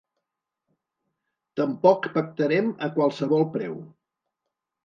[1.61, 3.81] Tampoc pactarem a qualsevol preu.